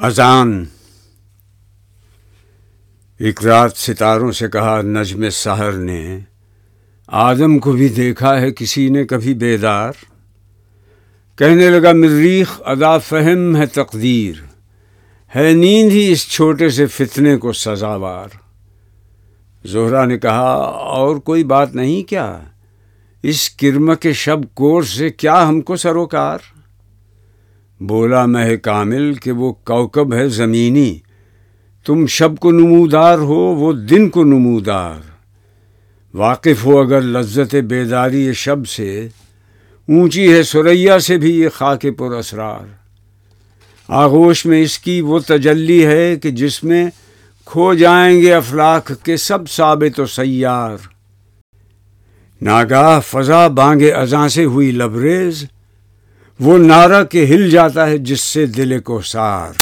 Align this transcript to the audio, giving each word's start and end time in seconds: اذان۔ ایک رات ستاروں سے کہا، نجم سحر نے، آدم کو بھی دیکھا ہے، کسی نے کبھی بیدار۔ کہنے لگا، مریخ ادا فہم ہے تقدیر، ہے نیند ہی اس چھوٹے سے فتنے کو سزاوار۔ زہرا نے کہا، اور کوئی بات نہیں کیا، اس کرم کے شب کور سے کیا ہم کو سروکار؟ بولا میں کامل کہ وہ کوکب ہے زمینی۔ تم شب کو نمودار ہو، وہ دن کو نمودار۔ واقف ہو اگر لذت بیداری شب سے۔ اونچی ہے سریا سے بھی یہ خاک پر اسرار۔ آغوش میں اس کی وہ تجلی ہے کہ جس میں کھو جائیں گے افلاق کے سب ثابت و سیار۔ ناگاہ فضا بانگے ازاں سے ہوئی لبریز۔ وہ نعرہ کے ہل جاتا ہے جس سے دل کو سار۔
اذان۔ 0.00 0.64
ایک 3.18 3.44
رات 3.44 3.76
ستاروں 3.76 4.32
سے 4.32 4.48
کہا، 4.48 4.82
نجم 4.82 5.30
سحر 5.30 5.72
نے، 5.72 6.18
آدم 7.06 7.58
کو 7.58 7.72
بھی 7.72 7.88
دیکھا 7.88 8.40
ہے، 8.40 8.50
کسی 8.50 8.88
نے 8.88 9.04
کبھی 9.04 9.34
بیدار۔ 9.34 9.92
کہنے 11.38 11.70
لگا، 11.70 11.92
مریخ 11.92 12.60
ادا 12.64 12.98
فہم 12.98 13.56
ہے 13.56 13.66
تقدیر، 13.66 14.44
ہے 15.36 15.52
نیند 15.52 15.92
ہی 15.92 16.12
اس 16.12 16.28
چھوٹے 16.28 16.68
سے 16.68 16.86
فتنے 16.86 17.36
کو 17.36 17.52
سزاوار۔ 17.52 18.28
زہرا 19.66 20.04
نے 20.04 20.18
کہا، 20.18 20.54
اور 20.94 21.16
کوئی 21.16 21.44
بات 21.44 21.74
نہیں 21.74 22.08
کیا، 22.08 22.40
اس 23.22 23.50
کرم 23.50 23.94
کے 23.94 24.12
شب 24.12 24.38
کور 24.54 24.82
سے 24.82 25.10
کیا 25.10 25.48
ہم 25.48 25.60
کو 25.60 25.76
سروکار؟ 25.76 26.38
بولا 27.80 28.26
میں 28.26 28.56
کامل 28.56 29.14
کہ 29.14 29.32
وہ 29.32 29.52
کوکب 29.52 30.14
ہے 30.14 30.28
زمینی۔ 30.28 30.98
تم 31.86 32.06
شب 32.06 32.38
کو 32.38 32.50
نمودار 32.50 33.18
ہو، 33.18 33.34
وہ 33.34 33.72
دن 33.72 34.10
کو 34.10 34.24
نمودار۔ 34.24 35.00
واقف 36.14 36.64
ہو 36.64 36.78
اگر 36.78 37.00
لذت 37.00 37.54
بیداری 37.54 38.32
شب 38.32 38.68
سے۔ 38.68 39.08
اونچی 39.88 40.32
ہے 40.32 40.42
سریا 40.42 40.98
سے 40.98 41.16
بھی 41.16 41.40
یہ 41.40 41.48
خاک 41.48 41.86
پر 41.98 42.16
اسرار۔ 42.16 42.66
آغوش 43.88 44.46
میں 44.46 44.62
اس 44.62 44.78
کی 44.78 45.00
وہ 45.00 45.18
تجلی 45.26 45.86
ہے 45.86 46.16
کہ 46.16 46.30
جس 46.30 46.64
میں 46.64 46.86
کھو 47.44 47.74
جائیں 47.74 48.22
گے 48.22 48.34
افلاق 48.34 48.92
کے 49.02 49.16
سب 49.16 49.50
ثابت 49.50 50.00
و 50.00 50.06
سیار۔ 50.06 50.76
ناگاہ 52.42 53.00
فضا 53.00 53.48
بانگے 53.48 53.92
ازاں 53.92 54.28
سے 54.28 54.44
ہوئی 54.44 54.70
لبریز۔ 54.70 55.44
وہ 56.40 56.58
نعرہ 56.58 57.04
کے 57.04 57.24
ہل 57.24 57.50
جاتا 57.50 57.86
ہے 57.86 57.98
جس 57.98 58.20
سے 58.20 58.46
دل 58.46 58.80
کو 58.80 59.00
سار۔ 59.00 59.52